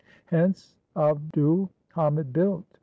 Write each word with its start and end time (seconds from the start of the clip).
Hence 0.25 0.73
Abd 0.95 1.37
ul 1.37 1.69
Hamid 1.91 2.33
built. 2.33 2.79